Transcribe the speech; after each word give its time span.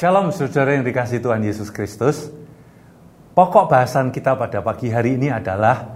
Shalom 0.00 0.32
saudara 0.32 0.72
yang 0.72 0.80
dikasih 0.80 1.20
Tuhan 1.20 1.44
Yesus 1.44 1.68
Kristus. 1.68 2.32
Pokok 3.36 3.68
bahasan 3.68 4.08
kita 4.08 4.32
pada 4.32 4.64
pagi 4.64 4.88
hari 4.88 5.20
ini 5.20 5.28
adalah 5.28 5.92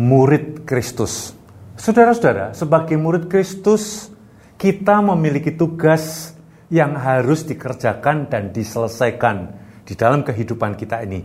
murid 0.00 0.64
Kristus. 0.64 1.36
Saudara-saudara, 1.76 2.56
sebagai 2.56 2.96
murid 2.96 3.28
Kristus, 3.28 4.08
kita 4.56 5.04
memiliki 5.04 5.52
tugas 5.52 6.32
yang 6.72 6.96
harus 6.96 7.44
dikerjakan 7.44 8.32
dan 8.32 8.56
diselesaikan 8.56 9.52
di 9.84 9.92
dalam 10.00 10.24
kehidupan 10.24 10.72
kita 10.80 11.04
ini 11.04 11.20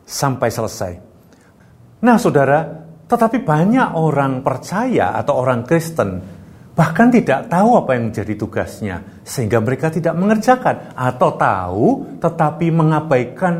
sampai 0.00 0.48
selesai. 0.48 0.92
Nah, 2.08 2.16
saudara, 2.16 2.64
tetapi 3.04 3.44
banyak 3.44 4.00
orang 4.00 4.40
percaya 4.40 5.12
atau 5.12 5.44
orang 5.44 5.60
Kristen 5.68 6.24
bahkan 6.74 7.08
tidak 7.08 7.46
tahu 7.46 7.78
apa 7.78 7.94
yang 7.94 8.10
menjadi 8.10 8.34
tugasnya, 8.34 9.22
sehingga 9.22 9.62
mereka 9.62 9.94
tidak 9.94 10.14
mengerjakan, 10.18 10.90
atau 10.98 11.30
tahu 11.38 11.86
tetapi 12.18 12.66
mengabaikan 12.74 13.54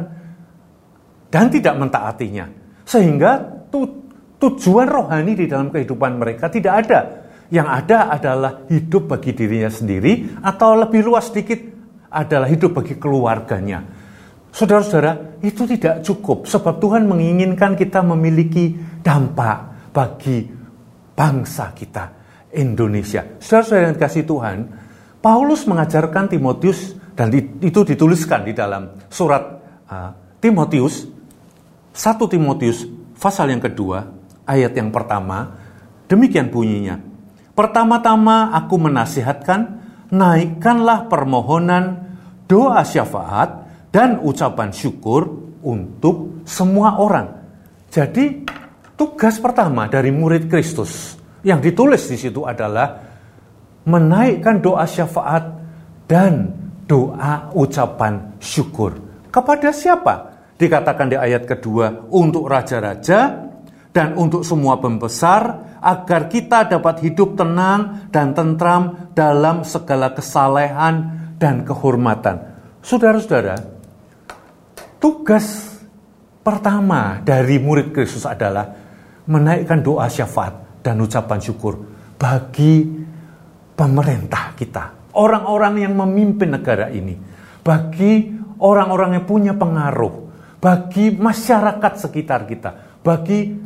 dan 1.30 1.46
tidak 1.46 1.74
mentaatinya, 1.78 2.50
sehingga 2.82 3.38
tu, 3.70 3.86
tujuan 4.42 4.90
rohani 4.90 5.38
di 5.38 5.46
dalam 5.46 5.70
kehidupan 5.70 6.18
mereka 6.18 6.50
tidak 6.50 6.74
ada. 6.86 7.00
Yang 7.54 7.68
ada 7.70 7.98
adalah 8.10 8.52
hidup 8.66 9.14
bagi 9.14 9.30
dirinya 9.30 9.70
sendiri, 9.70 10.42
atau 10.42 10.74
lebih 10.74 11.06
luas 11.06 11.30
sedikit 11.30 11.62
adalah 12.10 12.50
hidup 12.50 12.82
bagi 12.82 12.98
keluarganya. 12.98 13.78
Saudara-saudara, 14.50 15.38
itu 15.42 15.66
tidak 15.70 16.02
cukup, 16.02 16.50
sebab 16.50 16.82
Tuhan 16.82 17.06
menginginkan 17.06 17.78
kita 17.78 18.02
memiliki 18.02 18.74
dampak 19.02 19.90
bagi 19.94 20.46
bangsa 21.14 21.70
kita 21.74 22.23
Indonesia. 22.54 23.36
Saudara-saudara 23.42 23.90
yang 23.90 23.96
dikasih 23.98 24.24
Tuhan, 24.24 24.58
Paulus 25.24 25.64
mengajarkan 25.64 26.30
Timotius 26.30 26.94
dan 27.14 27.30
itu 27.34 27.80
dituliskan 27.86 28.42
di 28.42 28.52
dalam 28.52 29.06
surat 29.06 29.42
uh, 29.86 30.10
Timotius 30.42 31.06
1 31.94 32.18
Timotius 32.26 32.84
pasal 33.16 33.54
yang 33.54 33.62
kedua 33.62 34.04
ayat 34.44 34.74
yang 34.74 34.90
pertama 34.90 35.56
demikian 36.10 36.50
bunyinya 36.50 36.98
pertama-tama 37.54 38.52
aku 38.52 38.76
menasihatkan 38.76 39.60
naikkanlah 40.10 41.06
permohonan 41.06 42.12
doa 42.50 42.82
syafaat 42.82 43.64
dan 43.94 44.20
ucapan 44.20 44.74
syukur 44.74 45.54
untuk 45.64 46.44
semua 46.44 46.98
orang 46.98 47.30
jadi 47.94 48.42
tugas 48.98 49.38
pertama 49.38 49.86
dari 49.86 50.10
murid 50.10 50.50
Kristus 50.50 51.14
yang 51.44 51.60
ditulis 51.60 52.00
di 52.08 52.16
situ 52.16 52.42
adalah 52.48 53.04
menaikkan 53.84 54.64
doa 54.64 54.88
syafaat 54.88 55.44
dan 56.08 56.48
doa 56.88 57.52
ucapan 57.52 58.40
syukur. 58.40 58.96
Kepada 59.28 59.68
siapa? 59.70 60.32
Dikatakan 60.56 61.12
di 61.12 61.16
ayat 61.20 61.44
kedua, 61.44 62.08
untuk 62.08 62.48
raja-raja 62.48 63.44
dan 63.92 64.16
untuk 64.16 64.40
semua 64.40 64.80
pembesar, 64.80 65.76
agar 65.84 66.32
kita 66.32 66.64
dapat 66.64 67.04
hidup 67.04 67.36
tenang 67.36 68.08
dan 68.08 68.32
tentram 68.32 69.12
dalam 69.12 69.68
segala 69.68 70.16
kesalehan 70.16 71.12
dan 71.36 71.60
kehormatan. 71.68 72.40
Saudara-saudara, 72.80 73.60
tugas 74.96 75.76
pertama 76.40 77.20
dari 77.20 77.60
murid 77.60 77.92
Kristus 77.92 78.24
adalah 78.24 78.72
menaikkan 79.28 79.84
doa 79.84 80.08
syafaat 80.08 80.63
dan 80.84 81.00
ucapan 81.00 81.40
syukur 81.40 81.80
bagi 82.20 82.84
pemerintah 83.72 84.52
kita, 84.52 85.16
orang-orang 85.16 85.88
yang 85.88 85.96
memimpin 85.96 86.52
negara 86.52 86.92
ini, 86.92 87.16
bagi 87.64 88.28
orang-orang 88.60 89.18
yang 89.18 89.24
punya 89.24 89.52
pengaruh, 89.56 90.28
bagi 90.60 91.16
masyarakat 91.16 91.92
sekitar 91.96 92.44
kita, 92.44 93.00
bagi 93.00 93.56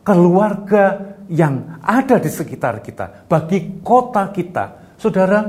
keluarga 0.00 1.14
yang 1.28 1.78
ada 1.84 2.16
di 2.16 2.30
sekitar 2.32 2.80
kita, 2.80 3.28
bagi 3.28 3.84
kota 3.84 4.32
kita. 4.32 4.96
Saudara, 4.96 5.44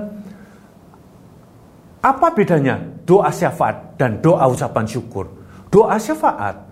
apa 2.04 2.28
bedanya 2.36 2.78
doa 3.08 3.32
syafaat 3.32 3.96
dan 3.96 4.20
doa 4.20 4.44
ucapan 4.52 4.86
syukur? 4.86 5.32
Doa 5.72 5.98
syafaat 5.98 6.68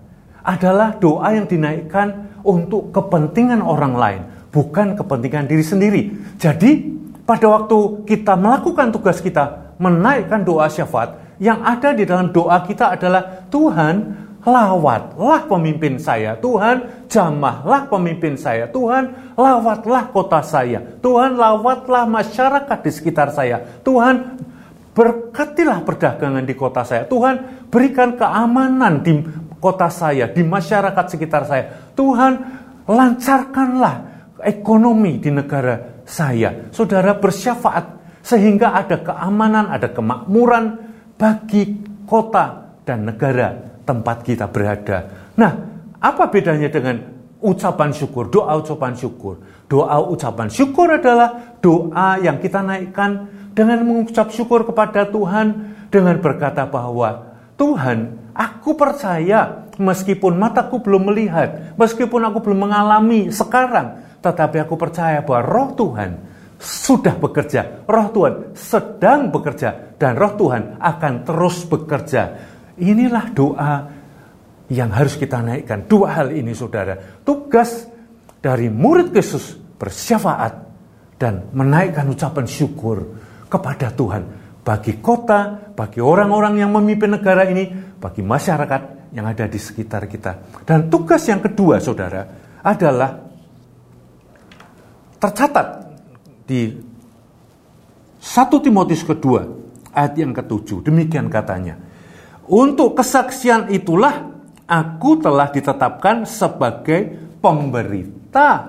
adalah 0.46 0.94
doa 0.96 1.34
yang 1.34 1.46
dinaikkan 1.50 2.25
untuk 2.46 2.94
kepentingan 2.94 3.58
orang 3.58 3.94
lain, 3.98 4.22
bukan 4.54 4.94
kepentingan 4.94 5.50
diri 5.50 5.64
sendiri. 5.66 6.02
Jadi, 6.38 6.94
pada 7.26 7.50
waktu 7.50 8.06
kita 8.06 8.38
melakukan 8.38 8.94
tugas 8.94 9.18
kita, 9.18 9.74
menaikkan 9.82 10.46
doa 10.46 10.70
syafaat, 10.70 11.18
yang 11.42 11.60
ada 11.66 11.92
di 11.92 12.06
dalam 12.06 12.30
doa 12.30 12.62
kita 12.62 12.94
adalah 12.94 13.50
Tuhan, 13.50 14.24
lawatlah 14.46 15.50
pemimpin 15.50 15.98
saya. 15.98 16.38
Tuhan, 16.38 17.06
jamahlah 17.10 17.90
pemimpin 17.90 18.38
saya. 18.38 18.70
Tuhan, 18.70 19.34
lawatlah 19.34 20.14
kota 20.14 20.40
saya. 20.46 20.80
Tuhan, 21.02 21.34
lawatlah 21.34 22.06
masyarakat 22.06 22.78
di 22.80 22.90
sekitar 22.94 23.34
saya. 23.34 23.58
Tuhan, 23.82 24.38
berkatilah 24.94 25.82
perdagangan 25.82 26.46
di 26.46 26.54
kota 26.54 26.86
saya. 26.86 27.04
Tuhan, 27.04 27.66
berikan 27.68 28.14
keamanan 28.16 29.02
di 29.02 29.20
kota 29.66 29.90
saya, 29.90 30.30
di 30.30 30.46
masyarakat 30.46 31.04
sekitar 31.10 31.42
saya. 31.42 31.90
Tuhan, 31.98 32.32
lancarkanlah 32.86 34.30
ekonomi 34.46 35.18
di 35.18 35.34
negara 35.34 36.06
saya. 36.06 36.70
Saudara 36.70 37.18
bersyafaat 37.18 37.98
sehingga 38.22 38.78
ada 38.78 39.02
keamanan, 39.02 39.74
ada 39.74 39.90
kemakmuran 39.90 40.78
bagi 41.18 41.82
kota 42.06 42.78
dan 42.86 43.10
negara 43.10 43.82
tempat 43.82 44.22
kita 44.22 44.46
berada. 44.46 45.30
Nah, 45.34 45.52
apa 45.98 46.30
bedanya 46.30 46.70
dengan 46.70 47.02
ucapan 47.42 47.90
syukur, 47.90 48.30
doa 48.30 48.54
ucapan 48.54 48.94
syukur? 48.94 49.42
Doa 49.66 49.98
ucapan 50.06 50.46
syukur 50.46 50.94
adalah 50.94 51.58
doa 51.58 52.22
yang 52.22 52.38
kita 52.38 52.62
naikkan 52.62 53.26
dengan 53.50 53.82
mengucap 53.82 54.30
syukur 54.30 54.62
kepada 54.62 55.10
Tuhan 55.10 55.74
dengan 55.90 56.22
berkata 56.22 56.62
bahwa 56.70 57.35
Tuhan 57.56 58.26
Aku 58.36 58.76
percaya 58.76 59.64
meskipun 59.80 60.36
mataku 60.36 60.84
belum 60.84 61.08
melihat, 61.08 61.72
meskipun 61.80 62.20
aku 62.28 62.44
belum 62.44 62.68
mengalami 62.68 63.32
sekarang, 63.32 63.96
tetapi 64.20 64.60
aku 64.60 64.76
percaya 64.76 65.24
bahwa 65.24 65.40
roh 65.40 65.68
Tuhan 65.72 66.10
sudah 66.60 67.16
bekerja, 67.16 67.88
roh 67.88 68.12
Tuhan 68.12 68.52
sedang 68.52 69.32
bekerja, 69.32 69.96
dan 69.96 70.20
roh 70.20 70.36
Tuhan 70.36 70.76
akan 70.76 71.12
terus 71.24 71.64
bekerja. 71.64 72.22
Inilah 72.76 73.32
doa 73.32 73.72
yang 74.68 74.92
harus 74.92 75.16
kita 75.16 75.40
naikkan. 75.40 75.88
Dua 75.88 76.12
hal 76.12 76.36
ini 76.36 76.52
saudara. 76.52 76.92
Tugas 77.24 77.88
dari 78.44 78.68
murid 78.68 79.16
Yesus 79.16 79.56
bersyafaat 79.80 80.60
dan 81.16 81.48
menaikkan 81.56 82.04
ucapan 82.04 82.44
syukur 82.44 83.16
kepada 83.48 83.88
Tuhan 83.96 84.45
bagi 84.66 84.98
kota, 84.98 85.70
bagi 85.78 86.02
orang-orang 86.02 86.58
yang 86.58 86.74
memimpin 86.74 87.14
negara 87.14 87.46
ini, 87.46 87.70
bagi 88.02 88.26
masyarakat 88.26 89.14
yang 89.14 89.30
ada 89.30 89.46
di 89.46 89.62
sekitar 89.62 90.10
kita. 90.10 90.66
Dan 90.66 90.90
tugas 90.90 91.22
yang 91.30 91.38
kedua, 91.38 91.78
saudara, 91.78 92.26
adalah 92.66 93.14
tercatat 95.22 95.66
di 96.42 96.74
1 98.18 98.58
Timotius 98.58 99.06
kedua, 99.06 99.46
ayat 99.94 100.18
yang 100.18 100.34
ketujuh. 100.34 100.82
Demikian 100.82 101.30
katanya. 101.30 101.78
Untuk 102.50 102.98
kesaksian 102.98 103.70
itulah 103.70 104.34
aku 104.66 105.22
telah 105.22 105.46
ditetapkan 105.46 106.26
sebagai 106.26 107.14
pemberita 107.38 108.66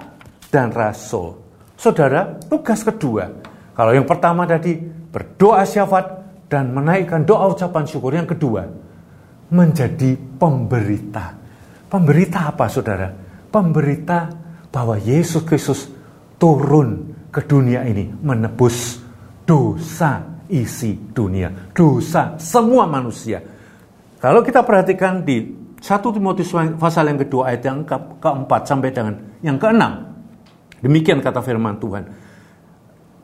dan 0.53 0.69
rasul. 0.69 1.41
Saudara, 1.73 2.37
tugas 2.37 2.85
kedua. 2.85 3.33
Kalau 3.73 3.93
yang 3.93 4.05
pertama 4.05 4.45
tadi 4.45 4.77
berdoa 5.11 5.63
syafaat 5.63 6.05
dan 6.47 6.71
menaikkan 6.71 7.23
doa 7.27 7.51
ucapan 7.51 7.83
syukur. 7.87 8.15
Yang 8.15 8.37
kedua, 8.37 8.67
menjadi 9.51 10.15
pemberita. 10.15 11.35
Pemberita 11.87 12.51
apa 12.51 12.67
saudara? 12.67 13.07
Pemberita 13.47 14.27
bahwa 14.67 14.99
Yesus 14.99 15.43
Kristus 15.47 15.87
turun 16.35 17.15
ke 17.31 17.43
dunia 17.43 17.83
ini 17.87 18.11
menebus 18.11 18.99
dosa 19.47 20.43
isi 20.51 20.95
dunia. 21.15 21.71
Dosa 21.71 22.35
semua 22.39 22.83
manusia. 22.87 23.39
Kalau 24.19 24.43
kita 24.43 24.65
perhatikan 24.65 25.23
di 25.23 25.67
1 25.77 25.87
Timotius 25.87 26.51
pasal 26.75 27.13
yang 27.13 27.19
kedua 27.21 27.53
ayat 27.53 27.61
yang 27.63 27.85
ke 27.85 27.97
keempat 28.19 28.61
sampai 28.65 28.89
dengan 28.89 29.15
yang 29.45 29.61
keenam. 29.61 30.09
Demikian 30.81 31.21
kata 31.21 31.39
firman 31.41 31.77
Tuhan. 31.77 32.03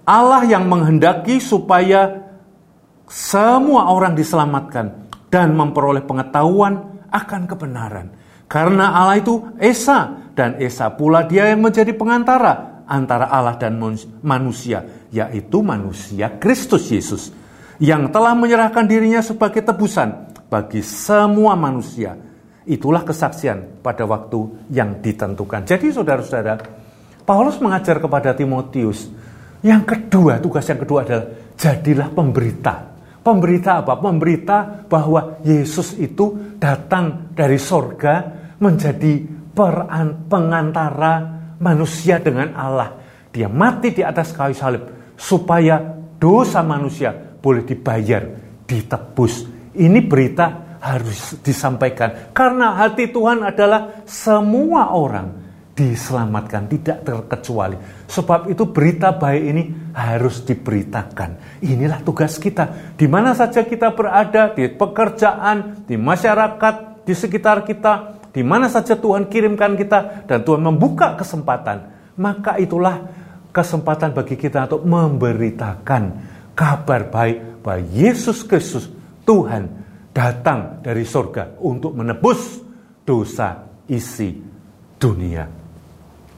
Allah 0.03 0.43
yang 0.43 0.67
menghendaki 0.67 1.39
supaya 1.39 2.27
semua 3.07 3.91
orang 3.91 4.15
diselamatkan 4.15 5.11
dan 5.31 5.55
memperoleh 5.55 6.03
pengetahuan 6.03 7.03
akan 7.07 7.41
kebenaran. 7.47 8.07
Karena 8.51 8.93
Allah 8.93 9.17
itu 9.17 9.53
Esa 9.57 10.29
dan 10.35 10.59
Esa 10.59 10.91
pula 10.93 11.25
dia 11.25 11.49
yang 11.49 11.63
menjadi 11.63 11.89
pengantara 11.95 12.83
antara 12.85 13.31
Allah 13.31 13.55
dan 13.55 13.79
manusia, 14.21 14.83
yaitu 15.09 15.63
manusia 15.63 16.37
Kristus 16.37 16.91
Yesus. 16.91 17.31
yang 17.81 18.13
telah 18.13 18.37
menyerahkan 18.37 18.85
dirinya 18.85 19.19
sebagai 19.19 19.65
tebusan 19.65 20.29
bagi 20.47 20.85
semua 20.85 21.57
manusia. 21.57 22.15
Itulah 22.63 23.03
kesaksian 23.03 23.83
pada 23.83 24.07
waktu 24.07 24.71
yang 24.71 25.03
ditentukan. 25.03 25.67
Jadi 25.67 25.91
saudara-saudara, 25.91 26.63
Paulus 27.27 27.59
mengajar 27.59 27.99
kepada 27.99 28.31
Timotius, 28.31 29.11
yang 29.63 29.87
kedua, 29.87 30.43
tugas 30.43 30.67
yang 30.67 30.83
kedua 30.83 31.07
adalah 31.07 31.25
jadilah 31.55 32.11
pemberita. 32.11 32.93
Pemberita 33.23 33.79
apa? 33.79 33.95
Pemberita 33.95 34.83
bahwa 34.83 35.39
Yesus 35.47 35.95
itu 35.95 36.59
datang 36.59 37.31
dari 37.31 37.55
sorga 37.55 38.27
menjadi 38.59 39.23
peran, 39.55 40.27
pengantara 40.27 41.13
manusia 41.63 42.19
dengan 42.19 42.51
Allah. 42.59 42.99
Dia 43.31 43.47
mati 43.47 43.95
di 43.95 44.03
atas 44.03 44.35
kayu 44.35 44.51
salib 44.51 44.83
supaya 45.15 45.79
dosa 46.19 46.59
manusia 46.59 47.15
boleh 47.15 47.63
dibayar, 47.63 48.27
ditebus. 48.67 49.47
Ini 49.79 49.99
berita 50.03 50.77
harus 50.83 51.39
disampaikan 51.39 52.35
karena 52.35 52.75
hati 52.75 53.07
Tuhan 53.07 53.39
adalah 53.47 54.03
semua 54.03 54.91
orang 54.91 55.42
diselamatkan, 55.73 56.69
tidak 56.69 57.01
terkecuali. 57.01 57.77
Sebab 58.05 58.49
itu 58.53 58.69
berita 58.69 59.09
baik 59.17 59.43
ini 59.43 59.63
harus 59.97 60.45
diberitakan. 60.45 61.61
Inilah 61.65 62.05
tugas 62.05 62.37
kita. 62.37 62.93
Di 62.93 63.09
mana 63.09 63.33
saja 63.33 63.65
kita 63.65 63.93
berada, 63.97 64.53
di 64.53 64.69
pekerjaan, 64.69 65.85
di 65.89 65.97
masyarakat, 65.97 67.05
di 67.09 67.13
sekitar 67.17 67.65
kita, 67.65 68.21
di 68.29 68.45
mana 68.45 68.69
saja 68.69 68.93
Tuhan 68.93 69.25
kirimkan 69.25 69.73
kita, 69.73 70.29
dan 70.29 70.45
Tuhan 70.45 70.61
membuka 70.61 71.17
kesempatan, 71.17 71.89
maka 72.21 72.61
itulah 72.61 73.09
kesempatan 73.49 74.13
bagi 74.13 74.37
kita 74.37 74.69
untuk 74.69 74.85
memberitakan 74.85 76.03
kabar 76.53 77.09
baik 77.09 77.65
bahwa 77.65 77.81
Yesus 77.89 78.45
Kristus, 78.45 78.89
Tuhan, 79.25 79.69
datang 80.13 80.85
dari 80.85 81.01
surga 81.01 81.57
untuk 81.61 81.97
menebus 81.97 82.61
dosa 83.01 83.65
isi 83.89 84.37
dunia. 85.01 85.62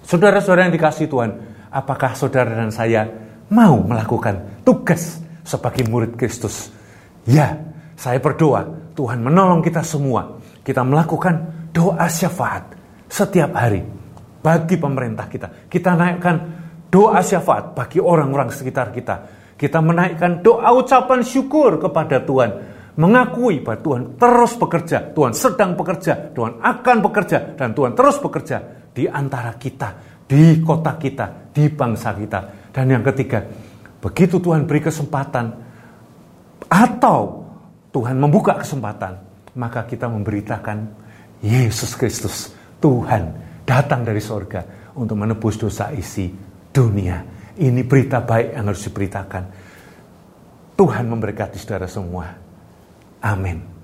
Saudara-saudara 0.06 0.70
yang 0.70 0.76
dikasih 0.78 1.10
Tuhan, 1.10 1.32
apakah 1.74 2.14
saudara 2.14 2.54
dan 2.54 2.70
saya 2.70 3.10
mau 3.50 3.82
melakukan 3.82 4.62
tugas 4.62 5.18
sebagai 5.42 5.82
murid 5.90 6.14
Kristus? 6.14 6.70
Ya, 7.26 7.58
saya 7.98 8.22
berdoa 8.22 8.70
Tuhan 8.94 9.26
menolong 9.26 9.66
kita 9.66 9.82
semua. 9.82 10.38
Kita 10.62 10.86
melakukan 10.86 11.70
doa 11.74 12.06
syafaat 12.06 12.78
setiap 13.10 13.58
hari 13.58 13.82
bagi 14.46 14.78
pemerintah 14.78 15.26
kita. 15.26 15.66
Kita 15.66 15.98
naikkan 15.98 16.36
doa 16.94 17.26
syafaat 17.26 17.74
bagi 17.74 17.98
orang-orang 17.98 18.54
sekitar 18.54 18.94
kita. 18.94 19.26
Kita 19.58 19.82
menaikkan 19.82 20.46
doa 20.46 20.70
ucapan 20.70 21.26
syukur 21.26 21.82
kepada 21.82 22.22
Tuhan. 22.22 22.78
Mengakui 22.96 23.60
bahwa 23.66 23.82
Tuhan 23.82 24.04
terus 24.22 24.54
bekerja, 24.54 25.18
Tuhan 25.18 25.34
sedang 25.34 25.74
bekerja, 25.74 26.30
Tuhan 26.32 26.62
akan 26.62 26.98
bekerja, 27.04 27.58
dan 27.58 27.74
Tuhan 27.74 27.92
terus 27.92 28.22
bekerja 28.22 28.75
di 28.96 29.12
antara 29.12 29.60
kita, 29.60 30.24
di 30.24 30.64
kota 30.64 30.96
kita, 30.96 31.52
di 31.52 31.68
bangsa 31.68 32.16
kita. 32.16 32.72
Dan 32.72 32.96
yang 32.96 33.04
ketiga, 33.04 33.44
begitu 34.00 34.40
Tuhan 34.40 34.64
beri 34.64 34.80
kesempatan 34.80 35.46
atau 36.72 37.44
Tuhan 37.92 38.16
membuka 38.16 38.56
kesempatan, 38.56 39.20
maka 39.60 39.84
kita 39.84 40.08
memberitakan 40.08 40.88
Yesus 41.44 42.00
Kristus, 42.00 42.56
Tuhan 42.80 43.36
datang 43.68 44.08
dari 44.08 44.24
sorga 44.24 44.92
untuk 44.96 45.20
menebus 45.20 45.60
dosa 45.60 45.92
isi 45.92 46.32
dunia. 46.72 47.20
Ini 47.56 47.84
berita 47.84 48.24
baik 48.24 48.56
yang 48.56 48.68
harus 48.72 48.84
diberitakan. 48.88 49.44
Tuhan 50.76 51.08
memberkati 51.08 51.56
saudara 51.56 51.88
semua. 51.88 52.28
Amin. 53.24 53.75